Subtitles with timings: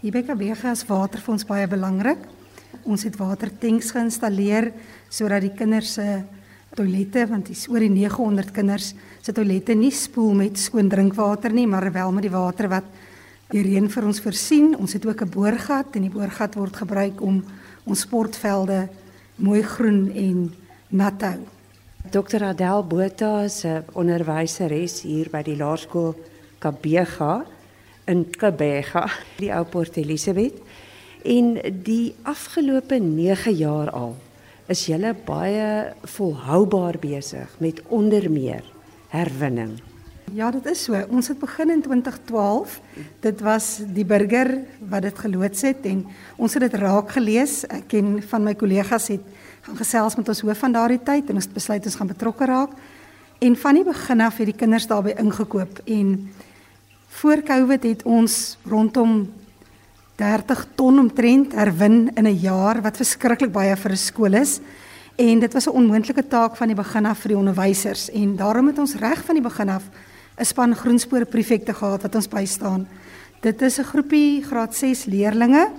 [0.00, 2.20] Hier by Kabega is water vir ons baie belangrik.
[2.88, 4.70] Ons het watertanks geïnstalleer
[5.12, 6.06] sodat die kinders se
[6.72, 11.66] toilette want dis oor die 900 kinders se toilette nie spoel met skoon drinkwater nie,
[11.68, 12.88] maar wel met die water wat
[13.52, 14.72] die reën vir ons voorsien.
[14.80, 17.44] Ons het ook 'n boorgat en die boorgat word gebruik om
[17.84, 18.88] ons sportvelde
[19.36, 20.54] mooi groen en
[20.88, 21.44] nat te hou.
[22.08, 22.42] Dr.
[22.44, 26.16] Adel Botha is 'n onderwyseres hier by die laerskool
[26.58, 27.44] Kabega
[28.10, 29.06] in Kabega,
[29.38, 30.58] die ou Port Elizabeth.
[31.26, 34.16] En die afgelope 9 jaar al
[34.70, 38.64] is julle baie volhoubaar besig met onder meer
[39.10, 39.78] herwinning.
[40.32, 40.94] Ja, dit is so.
[41.10, 42.76] Ons het begin in 2012.
[43.20, 46.04] Dit was die burger wat dit geloods het en
[46.38, 47.64] ons het dit raak gelees.
[47.66, 49.26] Ek en van my kollegas het
[49.66, 52.46] gaan gesels met ons hoof van daardie tyd en ons het besluit ons gaan betrokke
[52.46, 52.78] raak.
[53.42, 56.14] En van die begin af het die kinders daarbey ingekoop en
[57.10, 59.32] voor Covid het ons rondom
[60.16, 64.60] 30 ton omtrent herwin in 'n jaar wat verskriklik baie vir 'n skool is.
[65.16, 68.66] En dit was 'n onmoontlike taak van die begin af vir die onderwysers en daarom
[68.66, 69.82] het ons reg van die begin af
[70.38, 72.88] 'n span groenspoor prefekte gehad wat ons bystaan.
[73.40, 75.70] Dit is 'n groepie graad 6 leerdlinge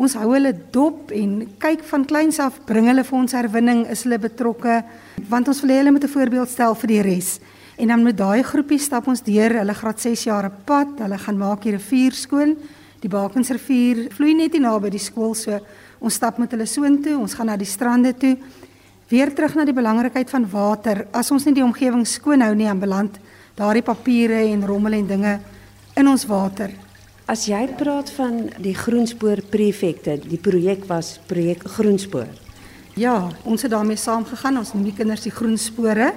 [0.00, 4.06] Ons hou hulle dop en kyk van kleins af bring hulle vir ons herwinning, is
[4.06, 4.80] hulle betrokke
[5.28, 7.40] want ons wil hê hulle moet 'n voorbeeld stel vir die res.
[7.82, 11.00] En dan met daai groepie stap ons deur hulle graad 6 jaar pad.
[11.02, 12.52] Hulle gaan maak die rivier skoon.
[13.02, 15.56] Die Bakensrivier vloei net hier naby die skool, so
[15.98, 17.16] ons stap met hulle soontoe.
[17.18, 18.36] Ons gaan na die strande toe.
[19.10, 21.08] Weer terug na die belangrikheid van water.
[21.10, 23.18] As ons nie die omgewing skoon hou nie, dan beland
[23.58, 25.32] daardie papiere en rommel en dinge
[25.98, 26.70] in ons water.
[27.26, 32.30] As jy praat van die Groenspoor prefekte, die projek was projek Groenspoor.
[32.94, 34.62] Ja, ons het daarmee saamgegaan.
[34.62, 36.12] Ons noem die kinders die Groenspore.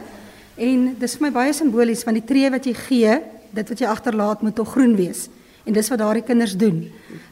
[0.55, 3.15] En dis vir my baie simbolies want die tree wat jy gee,
[3.55, 5.27] dit wat jy agterlaat moet tog groen wees.
[5.65, 6.85] En dis wat daardie kinders doen.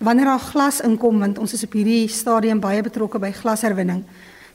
[0.04, 4.04] Wanneer daar glas inkom want ons is op hierdie stadium baie betrokke by glasherwinning,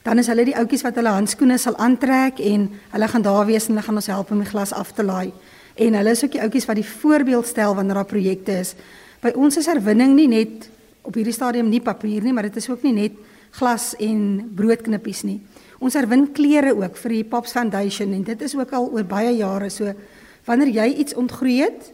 [0.05, 3.69] dan is hulle die ouetjies wat hulle handskoene sal aantrek en hulle gaan daar wees
[3.69, 5.33] en hulle gaan ons help om die glas af te laai.
[5.79, 8.75] En hulle is ook die ouetjies wat die voorbeeld stel wanneer daar projekte is.
[9.23, 10.69] By ons is herwinning nie net
[11.03, 13.17] op hierdie stadium nie papier nie, maar dit is ook nie net
[13.57, 15.39] glas en broodknippies nie.
[15.79, 19.31] Ons herwin klere ook vir die Pops Foundation en dit is ook al oor baie
[19.39, 19.93] jare so.
[20.47, 21.93] Wanneer jy iets ontgroei het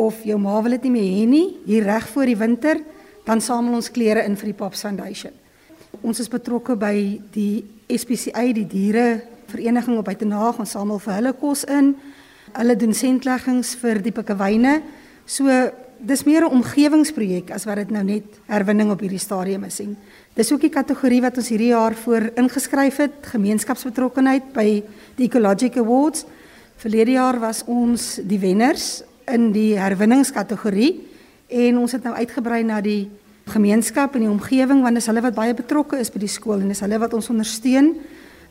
[0.00, 2.80] of jou ma wil dit nie meer hê nie, hier reg voor die winter,
[3.26, 5.34] dan samel ons klere in vir die Pops Foundation.
[6.00, 6.94] Ons is betrokke by
[7.34, 9.20] die SPCA, die diere
[9.50, 11.92] vereniging op Buitenaag, ons samel vir hulle kos in.
[12.54, 14.78] Hulle doen sentleggings vir die pikkewyne.
[15.26, 15.50] So
[16.00, 19.96] dis meer 'n omgewingsprojek as wat dit nou net herwinning op hierdie stadium is en
[20.34, 24.82] dis ook die kategorie wat ons hierdie jaar voor ingeskryf het gemeenskapsbetrokkenheid by
[25.16, 26.24] die Ecologic Awards.
[26.76, 31.00] Verlede jaar was ons die wenners in die herwinningskategorie
[31.48, 33.10] en ons het nou uitgebrei na die
[33.46, 36.68] gemeenskap en die omgewing want dis hulle wat baie betrokke is by die skool en
[36.68, 37.94] dis hulle wat ons ondersteun.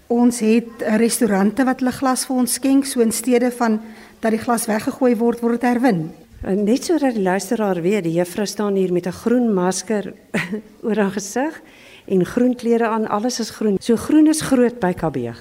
[0.07, 3.79] Ons het restaurante wat hulle glas vir ons skenk so in steede van
[4.19, 6.09] dat die glas weggegooi word word dit herwin
[6.41, 10.13] En net sodat die luisteraar weet, die juffrou staan hier met 'n groen masker
[10.85, 11.61] oor haar gesig
[12.05, 13.77] en groen klere aan, alles is groen.
[13.79, 15.35] So groen is groot by Kabega.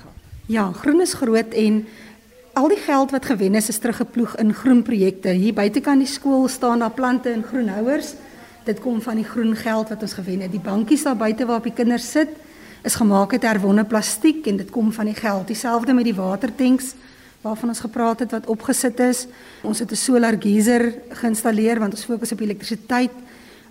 [0.47, 1.87] Ja, groen is groot en
[2.53, 5.29] al die geld wat gewen is is teruggeploeg in groen projekte.
[5.29, 8.15] Hier buitekant die skool staan daar plante en groenhouers.
[8.65, 10.51] Dit kom van die groen geld wat ons gewen het.
[10.51, 12.29] Die bankies daar buite waarop die kinders sit
[12.83, 15.47] is gemaak uit herwonne plastiek en dit kom van die geld.
[15.47, 16.95] Dieselfde met die watertanks
[17.41, 19.27] waarvan ons gepraat het wat opgesit is.
[19.63, 23.13] Ons het 'n solar geyser geïnstalleer want ons fokus op elektrisiteit.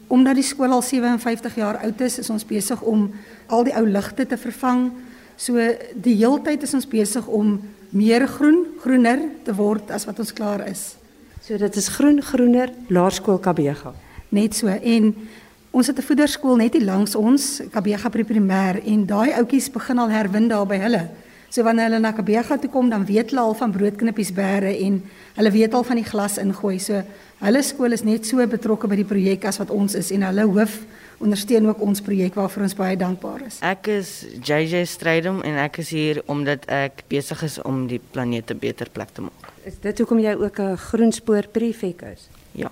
[0.08, 3.12] Omdat die skool al 57 jaar oud is, is ons besig om
[3.48, 4.92] al die ou ligte te vervang.
[5.36, 5.54] So
[5.96, 10.68] die heeltyd is ons besig om meer groen, groener te word as wat ons klaar
[10.68, 10.96] is.
[11.42, 13.94] So dit is groen groener Laerskool Kabega.
[14.30, 15.16] Net so en
[15.72, 20.10] ons het 'n voederskool net hier langs ons, Kabega Primêr en daai ouetjies begin al
[20.10, 21.10] herwin daar by hulle.
[21.50, 25.00] So wanneer hulle na Kabega toe kom, dan weet hulle al van broodknippies bære en
[25.38, 26.78] hulle weet al van die glas ingooi.
[26.80, 27.04] So
[27.40, 30.48] hulle skool is net so betrokke by die projek as wat ons is en hulle
[30.50, 30.82] hoof
[31.24, 33.62] ondersteun ook ons projek waarvoor ons baie dankbaar is.
[33.66, 34.12] Ek is
[34.44, 38.90] JJ Strydom en ek is hier omdat ek besig is om die planeet 'n beter
[38.90, 39.54] plek te maak.
[39.64, 42.30] Is dit hoekom jy ook 'n groenspoor prefek is?
[42.52, 42.72] Ja.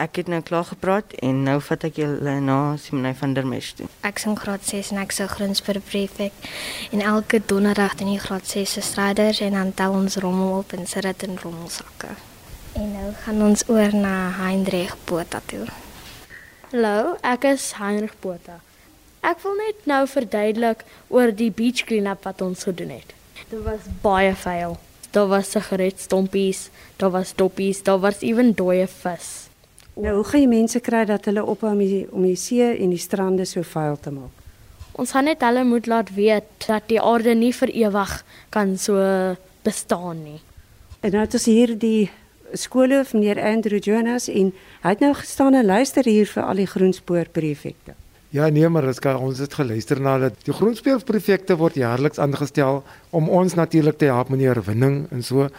[0.00, 3.74] Ek het nou klaar gepraat en nou vat ek julle na Simone van der Merwe
[3.76, 3.88] toe.
[4.08, 6.32] Ek sing graad 6 en ek sou Grinsper prefek
[6.92, 10.72] en elke donderdag in die graad 6 se stryders en dan tel ons rommel op
[10.72, 12.14] en sit dit in rommelsakke.
[12.72, 15.66] En nou gaan ons oor na Heinrich Botha toe.
[16.72, 18.62] Hallo, ek is Heinrich Botha.
[19.20, 23.12] Ek wil net nou verduidelik oor die beach cleanup wat ons gedoen het.
[23.44, 24.78] Dit was baie vuil.
[25.12, 29.51] Daar was sigaretstompies, daar was doppies, daar was ewen dooie vis.
[29.94, 32.94] Nou, hoe gaan jy mense kry dat hulle ophou om die om die see en
[32.94, 34.32] die strande so vuil te maak?
[34.96, 38.14] Ons gaan net hulle moet laat weet dat die aarde nie vir ewig
[38.52, 38.96] kan so
[39.64, 40.40] bestaan nie.
[41.00, 42.10] En nou het ons hier die
[42.52, 44.52] skoolhoof meneer Andrew Jonas en
[44.82, 47.96] hy het nou gestaan en luister hier vir al die groenspoor prefekte.
[48.32, 48.86] Ja nee, maar
[49.20, 52.78] ons het geluister na dat die groenspoorprefekte word jaarliks aangestel
[53.12, 55.50] om ons natuurlik te help met die herwinning en so.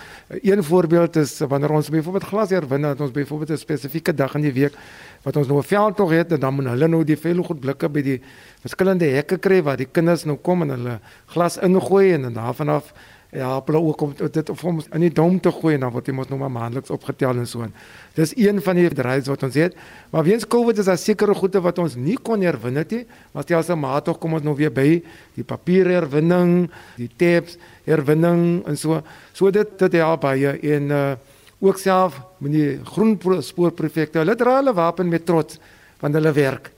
[0.41, 4.41] Een voorbeeld is wanneer ons byvoorbeeld glas herwin, dat ons byvoorbeeld 'n spesifieke dag in
[4.41, 4.73] die week
[5.21, 8.01] wat ons nou 'n veldtog het en dan moet hulle nou die velgoed blikke by
[8.01, 8.21] die
[8.61, 12.69] verskillende hekke kry waar die kinders nou kom en hulle glas ingooi en dan daarvan
[12.69, 12.93] af
[13.33, 16.07] ja, hulle ook om dit of om in die dom te gooi en dan word
[16.07, 17.65] jy mos nou maar maandeliks opgetel en so.
[18.13, 19.77] Dis een van die bedrywe wat ons het.
[20.13, 23.03] Maar weens Covid is daar sekere goede wat ons nie kon herwin het nie.
[23.33, 25.01] Maar stel as 'n maat tog kom ons nou weer by
[25.35, 29.01] die papier herwinning, die tapes herwinning en so.
[29.33, 31.15] So dit dit help baie en uh
[31.63, 34.19] ook self die groen spoorprefekte.
[34.19, 35.59] Hulle dra hulle wapen met trots
[35.99, 36.71] want hulle werk.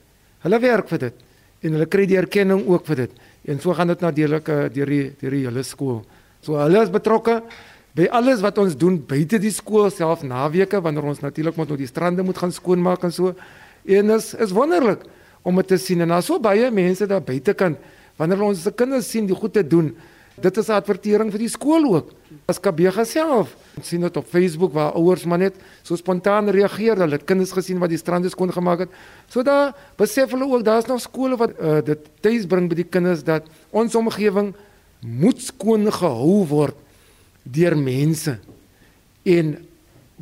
[0.46, 1.14] Hulle werk vir dit
[1.66, 3.12] en hulle kry die erkenning ook vir dit.
[3.50, 6.04] En so gaan dit natuurlik uh, deur die deur die hele skool.
[6.46, 7.40] So hulle is betrokke
[7.98, 11.78] by alles wat ons doen buite die skool self naweke wanneer ons natuurlik moet nou
[11.80, 13.34] die strande moet gaan skoonmaak en so.
[13.86, 15.08] En is is wonderlik
[15.46, 17.80] om dit te sien en daar so baie mense daar buitekant
[18.20, 19.96] wanneer ons se kinders sien die goed te doen.
[20.38, 22.14] Dit is 'n advertering vir die skool ook.
[22.46, 26.98] As Kabega self sien dit op Facebook waar ouers maar net so spontaan reageer.
[26.98, 28.90] Hulle het kinders gesien wat die strande skoon gemaak het.
[29.30, 32.90] So daar besef hulle ook daar's nog skole wat uh, dit tuis bring by die
[32.90, 34.54] kinders dat ons omgewing
[35.00, 36.76] moet skoon gehou word
[37.44, 38.38] deur mense
[39.24, 39.56] en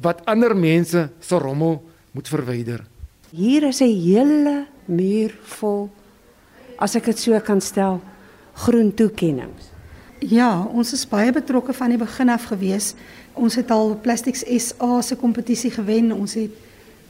[0.02, 1.82] wat ander mense se rommel
[2.12, 2.84] moet verwyder.
[3.32, 5.90] Hier is 'n hele muur vol
[6.78, 8.02] as ek dit so kan stel
[8.54, 9.72] groen toekennings.
[10.20, 12.94] Ja, ons is baie betrokke van die begin af gewees.
[13.34, 16.12] Ons het al Plastics SA se kompetisie gewen.
[16.12, 16.52] Ons het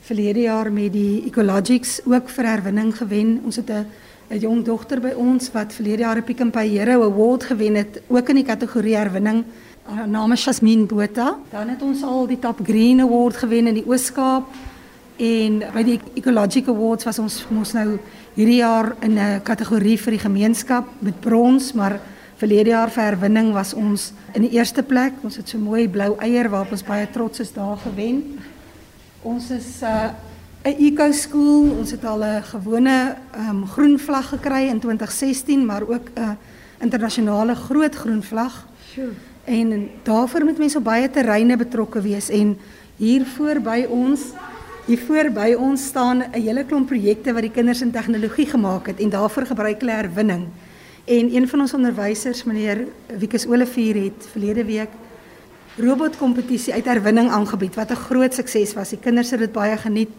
[0.03, 3.41] verlede jaar met die Ecologics ook vir herwinning gewen.
[3.45, 3.85] Ons het 'n
[4.29, 7.75] 'n jong dogter by ons wat verlede jaar 'n Pick n Pay Hero Award gewen
[7.75, 9.43] het, ook in die kategorie herwinning.
[9.83, 11.37] Haar naam is Jasmine Botha.
[11.51, 14.43] Dan het ons al die Top Green Award gewen in die Oos-Kaap
[15.17, 17.99] en by die Ecologic Awards was ons mos nou
[18.33, 21.99] hierdie jaar in 'n kategorie vir die gemeenskap met brons, maar
[22.37, 25.13] verlede jaar vir herwinning was ons in die eerste plek.
[25.23, 28.39] Ons het so mooi blou eier waarop ons baie trots is daar gewen.
[29.23, 30.11] Ons is uh
[30.63, 31.75] 'n eco school.
[31.79, 36.37] Ons het al 'n gewone um, groen vlag gekry in 2016, maar ook 'n
[36.79, 38.67] internasionale groot groen vlag.
[38.93, 39.11] Sure.
[39.43, 42.57] En daarvoor moet mense op baie terreine betrokke wees en
[42.95, 44.21] hier voor by ons
[44.85, 48.87] hier voor by ons staan 'n hele klomp projekte wat die kinders in tegnologie gemaak
[48.87, 50.47] het en daarvoor gebruik hulle herwinning.
[51.05, 52.87] En een van ons onderwysers, meneer
[53.17, 54.89] Wikus Olivier het verlede week
[55.77, 58.89] robotkompetisie uit herwinning aangebied wat 'n groot sukses was.
[58.89, 60.09] Die kinders het dit baie geniet.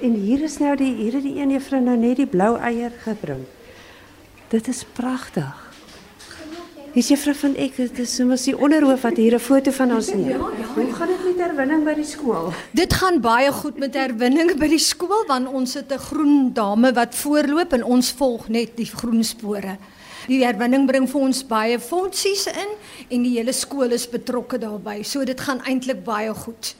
[0.00, 2.92] En hier is nou die hier het die een juffrou nou net die blou eier
[3.04, 3.44] gebring.
[4.48, 5.64] Dit is pragtig.
[6.94, 10.12] Dis juffrou van ek dit is soms die onderhoof wat hier 'n foto van ons
[10.14, 10.28] neem.
[10.28, 10.66] Ja, ja.
[10.74, 12.52] Hoe gaan dit met herwinning by die skool?
[12.70, 16.92] Dit gaan baie goed met herwinning by die skool want ons het 'n groen dame
[16.92, 19.76] wat voorloop en ons volg net die groen spore.
[20.26, 22.70] Die herwinning bring vir ons baie fondsies in
[23.10, 25.02] en die hele skool is betrokke daarbey.
[25.04, 26.74] So dit gaan eintlik baie goed.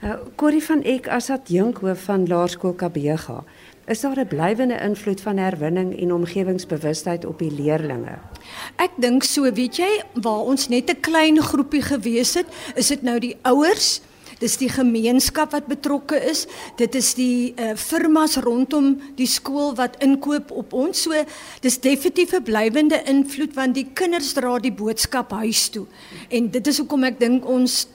[0.00, 3.44] Uh, Corrie van Eck as adjunkhoof van Laerskool Kabega,
[3.86, 8.18] is daar 'n blywende invloed van herwinning en omgewingsbewustheid op die leerders?
[8.76, 13.02] Ek dink so, weet jy, waar ons net 'n klein groepie gewees het, is dit
[13.02, 14.00] nou die ouers
[14.40, 16.46] Dis die gemeenskap wat betrokke is.
[16.80, 21.04] Dit is die uh, firmas rondom die skool wat inkoop op ons.
[21.04, 21.12] So
[21.60, 25.86] dis definitief 'n blywende invloed want die kinders dra die boodskap huis toe.
[26.30, 27.86] En dit is hoekom ek dink ons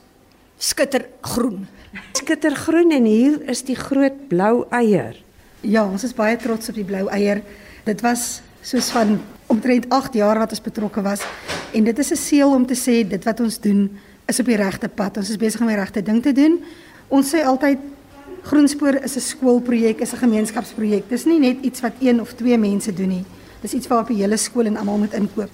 [0.58, 1.68] skitter groen.
[2.14, 5.16] Skittergroen en hier is die groot blou eier.
[5.62, 7.42] Ja, ons is baie trots op die blou eier.
[7.86, 11.22] Dit was soos van omtrent 8 jaar wat ons betrokke was
[11.74, 13.90] en dit is 'n seël om te sê dit wat ons doen
[14.26, 15.18] is op die regte pad.
[15.18, 16.60] Ons is besig om die regte ding te doen.
[17.08, 17.78] Ons sê altyd
[18.46, 21.10] Groenspoor is 'n skoolprojek, is 'n gemeenskapsprojek.
[21.10, 23.26] Dis nie net iets wat een of twee mense doen nie.
[23.62, 25.50] Dis iets waarop die hele skool en almal moet inkoop.